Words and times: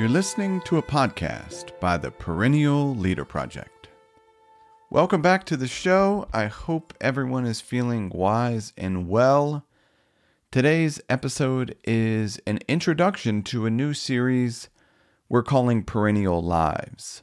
You're 0.00 0.08
listening 0.08 0.62
to 0.62 0.78
a 0.78 0.82
podcast 0.82 1.78
by 1.78 1.98
the 1.98 2.10
Perennial 2.10 2.94
Leader 2.94 3.26
Project. 3.26 3.88
Welcome 4.88 5.20
back 5.20 5.44
to 5.44 5.58
the 5.58 5.68
show. 5.68 6.26
I 6.32 6.46
hope 6.46 6.94
everyone 7.02 7.44
is 7.44 7.60
feeling 7.60 8.08
wise 8.08 8.72
and 8.78 9.10
well. 9.10 9.66
Today's 10.50 11.02
episode 11.10 11.76
is 11.84 12.40
an 12.46 12.60
introduction 12.66 13.42
to 13.42 13.66
a 13.66 13.70
new 13.70 13.92
series 13.92 14.70
we're 15.28 15.42
calling 15.42 15.84
Perennial 15.84 16.40
Lives. 16.40 17.22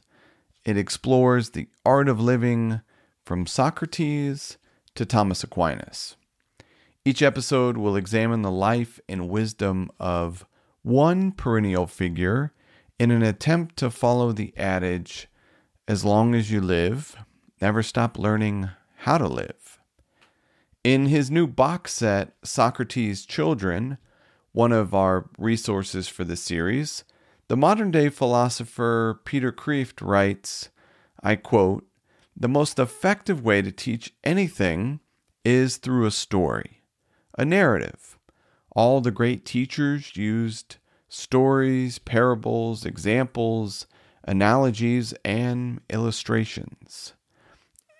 It 0.64 0.76
explores 0.76 1.50
the 1.50 1.66
art 1.84 2.08
of 2.08 2.20
living 2.20 2.80
from 3.24 3.48
Socrates 3.48 4.56
to 4.94 5.04
Thomas 5.04 5.42
Aquinas. 5.42 6.14
Each 7.04 7.22
episode 7.22 7.76
will 7.76 7.96
examine 7.96 8.42
the 8.42 8.52
life 8.52 9.00
and 9.08 9.28
wisdom 9.28 9.90
of 9.98 10.46
one 10.82 11.32
perennial 11.32 11.88
figure 11.88 12.52
in 12.98 13.10
an 13.10 13.22
attempt 13.22 13.76
to 13.76 13.90
follow 13.90 14.32
the 14.32 14.56
adage 14.56 15.28
as 15.86 16.04
long 16.04 16.34
as 16.34 16.50
you 16.50 16.60
live, 16.60 17.16
never 17.60 17.82
stop 17.82 18.18
learning 18.18 18.68
how 18.96 19.18
to 19.18 19.28
live. 19.28 19.78
In 20.84 21.06
his 21.06 21.30
new 21.30 21.46
box 21.46 21.92
set, 21.92 22.34
Socrates' 22.42 23.24
Children, 23.24 23.98
one 24.52 24.72
of 24.72 24.94
our 24.94 25.28
resources 25.38 26.08
for 26.08 26.24
this 26.24 26.42
series, 26.42 27.04
the 27.48 27.56
modern 27.56 27.90
day 27.90 28.08
philosopher 28.08 29.20
Peter 29.24 29.52
Kreeft 29.52 30.06
writes, 30.06 30.68
I 31.22 31.36
quote, 31.36 31.86
The 32.36 32.48
most 32.48 32.78
effective 32.78 33.44
way 33.44 33.62
to 33.62 33.72
teach 33.72 34.14
anything 34.24 35.00
is 35.44 35.76
through 35.76 36.06
a 36.06 36.10
story, 36.10 36.82
a 37.36 37.44
narrative. 37.44 38.18
All 38.72 39.00
the 39.00 39.10
great 39.10 39.44
teachers 39.44 40.16
used 40.16 40.76
stories, 41.08 41.98
parables, 41.98 42.84
examples, 42.84 43.86
analogies, 44.24 45.14
and 45.24 45.80
illustrations. 45.90 47.14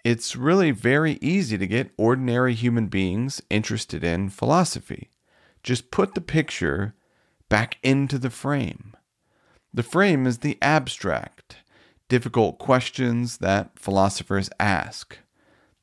It's 0.04 0.36
really 0.36 0.70
very 0.70 1.18
easy 1.20 1.58
to 1.58 1.66
get 1.66 1.90
ordinary 1.96 2.54
human 2.54 2.86
beings 2.86 3.42
interested 3.50 4.04
in 4.04 4.28
philosophy. 4.28 5.10
Just 5.62 5.90
put 5.90 6.14
the 6.14 6.20
picture 6.20 6.94
back 7.48 7.78
into 7.82 8.18
the 8.18 8.30
frame. 8.30 8.94
The 9.72 9.82
frame 9.82 10.26
is 10.26 10.38
the 10.38 10.56
abstract, 10.62 11.56
difficult 12.08 12.58
questions 12.58 13.38
that 13.38 13.78
philosophers 13.78 14.48
ask. 14.58 15.18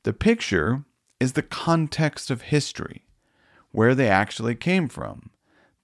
The 0.04 0.14
picture 0.14 0.86
is 1.20 1.34
the 1.34 1.44
context 1.44 2.30
of 2.32 2.44
history, 2.44 3.06
where 3.72 3.96
they 3.96 4.10
actually 4.10 4.56
came 4.56 4.88
from, 4.88 5.30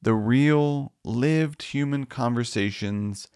the 0.02 0.14
real, 0.14 0.94
lived 1.04 1.64
human 1.64 2.06
conversations 2.06 3.28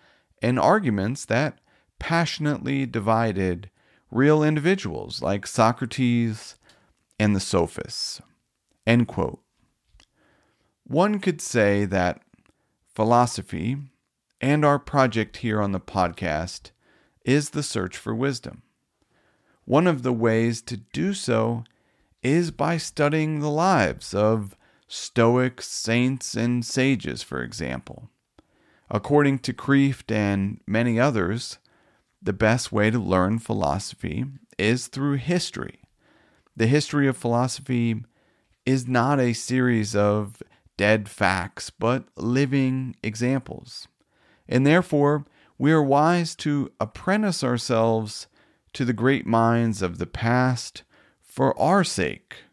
and 0.41 0.59
arguments 0.59 1.25
that 1.25 1.59
passionately 1.99 2.85
divided 2.85 3.69
real 4.11 4.43
individuals 4.43 5.21
like 5.21 5.47
Socrates 5.47 6.55
and 7.19 7.35
the 7.35 7.39
sophists. 7.39 8.21
End 8.85 9.07
quote. 9.07 9.41
One 10.83 11.19
could 11.19 11.41
say 11.41 11.85
that 11.85 12.21
philosophy 12.93 13.77
and 14.39 14.63
our 14.63 14.77
project 14.77 15.37
here 15.37 15.61
on 15.61 15.71
the 15.71 15.79
podcast 15.79 16.71
is 17.25 17.51
the 17.51 17.63
search 17.63 17.97
for 17.97 18.13
wisdom. 18.13 18.61
One 19.65 19.87
of 19.87 20.03
the 20.03 20.13
ways 20.13 20.61
to 20.63 20.77
do 20.77 21.13
so 21.13 21.63
is 22.21 22.51
by 22.51 22.77
studying 22.77 23.39
the 23.39 23.49
lives 23.49 24.13
of 24.13 24.55
Stoics, 24.87 25.67
saints, 25.67 26.35
and 26.35 26.63
sages, 26.63 27.23
for 27.23 27.41
example. 27.41 28.09
According 28.89 29.39
to 29.39 29.53
Kreeft 29.53 30.11
and 30.11 30.61
many 30.67 30.99
others, 30.99 31.57
the 32.21 32.33
best 32.33 32.71
way 32.71 32.91
to 32.91 32.99
learn 32.99 33.39
philosophy 33.39 34.25
is 34.57 34.87
through 34.87 35.15
history. 35.15 35.79
The 36.55 36.67
history 36.67 37.07
of 37.07 37.17
philosophy 37.17 38.03
is 38.65 38.87
not 38.87 39.19
a 39.19 39.33
series 39.33 39.95
of 39.95 40.41
dead 40.77 41.09
facts, 41.09 41.69
but 41.69 42.05
living 42.15 42.95
examples. 43.01 43.87
And 44.47 44.65
therefore, 44.67 45.25
we 45.57 45.71
are 45.71 45.83
wise 45.83 46.35
to 46.37 46.71
apprentice 46.79 47.43
ourselves 47.43 48.27
to 48.73 48.85
the 48.85 48.93
great 48.93 49.25
minds 49.25 49.81
of 49.81 49.97
the 49.97 50.05
past 50.05 50.83
for 51.21 51.59
our 51.59 51.83
sake, 51.83 52.43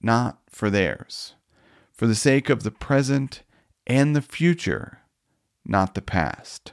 not 0.00 0.38
for 0.48 0.70
theirs 0.70 1.34
for 2.00 2.06
the 2.06 2.14
sake 2.14 2.48
of 2.48 2.62
the 2.62 2.70
present 2.70 3.42
and 3.86 4.16
the 4.16 4.22
future, 4.22 5.00
not 5.66 5.94
the 5.94 6.00
past. 6.00 6.72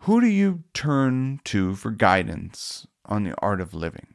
Who 0.00 0.20
do 0.20 0.26
you 0.26 0.64
turn 0.74 1.40
to 1.44 1.74
for 1.74 1.90
guidance 1.90 2.86
on 3.06 3.24
the 3.24 3.34
art 3.38 3.62
of 3.62 3.72
living? 3.72 4.08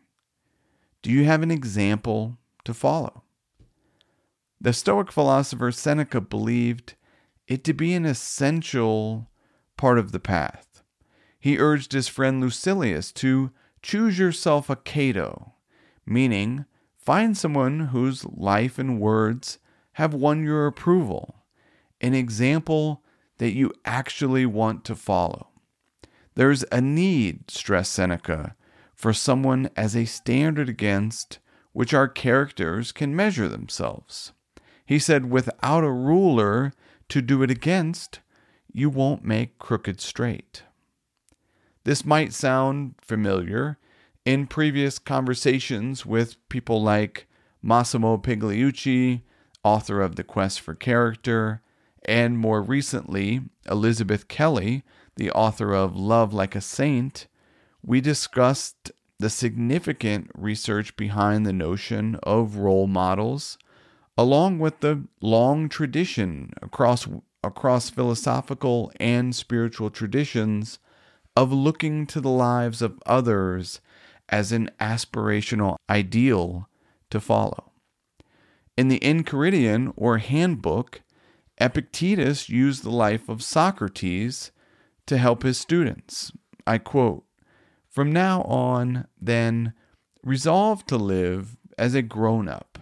Do 1.01 1.09
you 1.09 1.23
have 1.23 1.41
an 1.41 1.49
example 1.49 2.37
to 2.65 2.73
follow? 2.75 3.23
The 4.61 4.73
Stoic 4.73 5.11
philosopher 5.11 5.71
Seneca 5.71 6.21
believed 6.21 6.93
it 7.47 7.63
to 7.63 7.73
be 7.73 7.95
an 7.95 8.05
essential 8.05 9.31
part 9.75 9.97
of 9.97 10.11
the 10.11 10.19
path. 10.19 10.83
He 11.39 11.57
urged 11.57 11.93
his 11.93 12.07
friend 12.07 12.41
Lucilius 12.41 13.11
to 13.13 13.49
choose 13.81 14.19
yourself 14.19 14.69
a 14.69 14.75
Cato, 14.75 15.53
meaning 16.05 16.65
Find 17.05 17.37
someone 17.37 17.79
whose 17.87 18.25
life 18.25 18.79
and 18.79 18.99
words 18.99 19.59
have 19.93 20.15
won 20.15 20.43
your 20.43 20.65
approval, 20.65 21.43
an 22.01 22.15
example 22.15 23.03
that 23.37 23.53
you 23.53 23.71
actually 23.85 24.47
want 24.47 24.83
to 24.85 24.95
follow. 24.95 25.49
There's 26.33 26.65
a 26.71 26.81
need, 26.81 27.51
stressed 27.51 27.93
Seneca, 27.93 28.55
for 28.95 29.13
someone 29.13 29.69
as 29.77 29.95
a 29.95 30.05
standard 30.05 30.67
against 30.67 31.37
which 31.73 31.93
our 31.93 32.07
characters 32.07 32.91
can 32.91 33.15
measure 33.15 33.47
themselves. 33.47 34.31
He 34.83 34.97
said, 34.97 35.29
without 35.29 35.83
a 35.83 35.91
ruler 35.91 36.73
to 37.09 37.21
do 37.21 37.43
it 37.43 37.51
against, 37.51 38.19
you 38.73 38.89
won't 38.89 39.23
make 39.23 39.59
crooked 39.59 40.01
straight. 40.01 40.63
This 41.83 42.03
might 42.03 42.33
sound 42.33 42.95
familiar 42.99 43.77
in 44.25 44.47
previous 44.47 44.97
conversations 44.97 46.05
with 46.05 46.37
people 46.49 46.81
like 46.81 47.27
Massimo 47.61 48.17
Pigliucci, 48.17 49.21
author 49.63 50.01
of 50.01 50.15
The 50.15 50.23
Quest 50.23 50.59
for 50.59 50.73
Character, 50.73 51.61
and 52.03 52.37
more 52.37 52.61
recently, 52.61 53.41
Elizabeth 53.69 54.27
Kelly, 54.27 54.83
the 55.15 55.31
author 55.31 55.73
of 55.73 55.95
Love 55.95 56.33
Like 56.33 56.55
a 56.55 56.61
Saint, 56.61 57.27
we 57.83 58.01
discussed 58.01 58.91
the 59.19 59.29
significant 59.29 60.29
research 60.35 60.97
behind 60.97 61.45
the 61.45 61.53
notion 61.53 62.15
of 62.23 62.57
role 62.57 62.87
models, 62.87 63.57
along 64.17 64.59
with 64.59 64.79
the 64.81 65.03
long 65.21 65.69
tradition 65.69 66.51
across, 66.61 67.07
across 67.43 67.89
philosophical 67.89 68.91
and 68.99 69.35
spiritual 69.35 69.89
traditions 69.89 70.79
of 71.35 71.51
looking 71.53 72.05
to 72.07 72.19
the 72.19 72.29
lives 72.29 72.81
of 72.81 72.99
others 73.05 73.81
as 74.29 74.51
an 74.51 74.69
aspirational 74.79 75.77
ideal 75.89 76.69
to 77.09 77.19
follow. 77.19 77.71
In 78.77 78.87
the 78.87 78.99
Enchiridion 78.99 79.93
or 79.95 80.17
Handbook, 80.17 81.01
Epictetus 81.59 82.49
used 82.49 82.83
the 82.83 82.89
life 82.89 83.29
of 83.29 83.41
Socrates 83.41 84.51
to 85.05 85.17
help 85.17 85.43
his 85.43 85.57
students. 85.57 86.31
I 86.67 86.79
quote 86.79 87.25
From 87.89 88.11
now 88.11 88.41
on, 88.43 89.07
then, 89.19 89.73
resolve 90.23 90.85
to 90.87 90.97
live 90.97 91.57
as 91.77 91.95
a 91.95 92.01
grown 92.01 92.49
up 92.49 92.79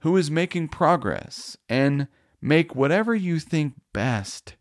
who 0.00 0.16
is 0.16 0.30
making 0.30 0.68
progress 0.68 1.56
and 1.68 2.08
make 2.40 2.74
whatever 2.74 3.14
you 3.14 3.38
think 3.38 3.74
best 3.92 4.54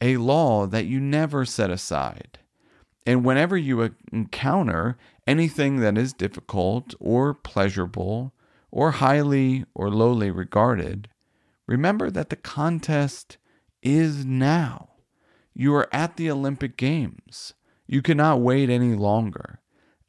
a 0.00 0.16
law 0.16 0.66
that 0.66 0.86
you 0.86 1.00
never 1.00 1.44
set 1.44 1.70
aside. 1.70 2.38
And 3.06 3.24
whenever 3.24 3.56
you 3.56 3.94
encounter 4.12 4.98
anything 5.26 5.76
that 5.80 5.96
is 5.96 6.12
difficult 6.12 6.94
or 7.00 7.34
pleasurable 7.34 8.34
or 8.70 8.92
highly 8.92 9.64
or 9.74 9.90
lowly 9.90 10.30
regarded, 10.30 11.08
remember 11.66 12.10
that 12.10 12.30
the 12.30 12.36
contest 12.36 13.38
is 13.82 14.24
now. 14.24 14.90
You 15.54 15.74
are 15.74 15.88
at 15.92 16.16
the 16.16 16.30
Olympic 16.30 16.76
Games. 16.76 17.54
You 17.86 18.02
cannot 18.02 18.40
wait 18.40 18.70
any 18.70 18.94
longer. 18.94 19.60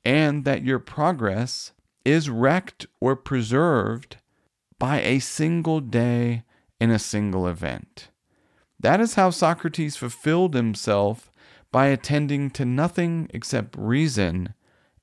And 0.03 0.45
that 0.45 0.63
your 0.63 0.79
progress 0.79 1.71
is 2.03 2.29
wrecked 2.29 2.87
or 2.99 3.15
preserved 3.15 4.17
by 4.79 5.01
a 5.01 5.19
single 5.19 5.79
day 5.79 6.43
in 6.79 6.89
a 6.89 6.99
single 6.99 7.47
event. 7.47 8.09
That 8.79 8.99
is 8.99 9.13
how 9.13 9.29
Socrates 9.29 9.95
fulfilled 9.95 10.55
himself 10.55 11.30
by 11.71 11.87
attending 11.87 12.49
to 12.51 12.65
nothing 12.65 13.29
except 13.33 13.75
reason 13.77 14.53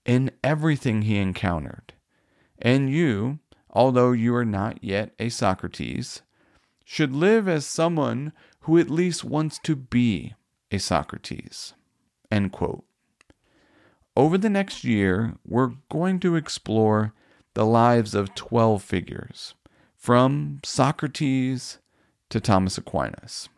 in 0.04 0.30
everything 0.44 1.02
he 1.02 1.18
encountered. 1.18 1.94
And 2.58 2.90
you, 2.90 3.38
although 3.70 4.12
you 4.12 4.34
are 4.34 4.44
not 4.44 4.82
yet 4.82 5.14
a 5.18 5.28
Socrates, 5.28 6.22
should 6.84 7.12
live 7.12 7.48
as 7.48 7.66
someone 7.66 8.32
who 8.60 8.78
at 8.78 8.90
least 8.90 9.24
wants 9.24 9.58
to 9.60 9.76
be 9.76 10.34
a 10.70 10.78
Socrates. 10.78 11.74
End 12.30 12.52
quote. 12.52 12.84
Over 14.16 14.36
the 14.36 14.50
next 14.50 14.84
year, 14.84 15.36
we're 15.46 15.72
going 15.90 16.18
to 16.20 16.34
explore 16.34 17.14
the 17.54 17.64
lives 17.64 18.14
of 18.14 18.34
12 18.34 18.82
figures, 18.82 19.54
from 19.96 20.60
Socrates 20.64 21.78
to 22.30 22.40
Thomas 22.40 22.78
Aquinas. 22.78 23.48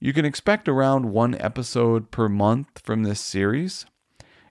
You 0.00 0.12
can 0.12 0.24
expect 0.24 0.68
around 0.68 1.10
one 1.10 1.34
episode 1.40 2.12
per 2.12 2.28
month 2.28 2.80
from 2.84 3.02
this 3.02 3.20
series, 3.20 3.84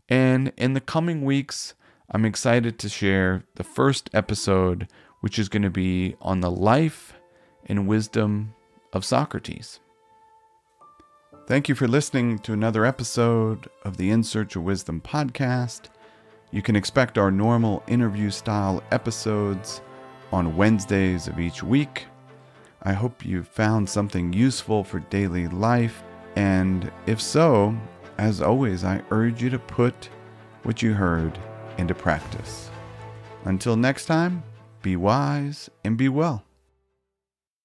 and 0.10 0.52
in 0.58 0.74
the 0.74 0.82
coming 0.82 1.24
weeks, 1.24 1.74
I'm 2.12 2.26
excited 2.26 2.78
to 2.80 2.90
share 2.90 3.46
the 3.56 3.64
first 3.64 4.10
episode, 4.14 4.90
which 5.22 5.40
is 5.40 5.48
going 5.48 5.62
to 5.64 5.70
be 5.70 6.18
on 6.22 6.42
the 6.42 6.52
life 6.52 7.14
and 7.66 7.88
wisdom 7.88 8.56
of 8.92 9.06
Socrates. 9.06 9.80
Thank 11.48 11.70
you 11.70 11.76
for 11.76 11.88
listening 11.88 12.40
to 12.40 12.52
another 12.52 12.86
episode 12.86 13.70
of 13.86 13.96
the 13.96 14.12
In 14.12 14.24
Search 14.24 14.58
of 14.58 14.64
Wisdom 14.64 15.00
podcast. 15.00 15.84
You 16.52 16.62
can 16.62 16.76
expect 16.76 17.18
our 17.18 17.32
normal 17.32 17.84
interview 17.88 18.32
style 18.32 18.84
episodes 18.92 19.80
on 20.34 20.58
Wednesdays 20.58 21.30
of 21.30 21.40
each 21.40 21.64
week. 21.64 22.06
I 22.84 22.94
hope 22.94 23.26
you 23.26 23.44
found 23.44 23.90
something 23.90 24.34
useful 24.34 24.84
for 24.84 25.00
daily 25.00 25.48
life, 25.48 26.04
and 26.36 26.92
if 27.06 27.22
so, 27.22 27.76
as 28.18 28.42
always, 28.42 28.84
I 28.84 29.02
urge 29.12 29.42
you 29.42 29.50
to 29.50 29.60
put 29.60 30.10
what 30.64 30.82
you 30.82 30.94
heard 30.94 31.38
into 31.78 31.94
practice. 31.94 32.70
Until 33.46 33.76
next 33.76 34.06
time, 34.06 34.44
be 34.82 34.96
wise 34.96 35.70
and 35.84 35.98
be 35.98 36.10
well. 36.10 36.47